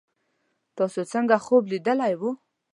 تاسو 0.77 1.01
څنګه 1.11 1.35
خوب 1.45 1.63
لیدلی 1.71 2.13
وو 2.19 2.31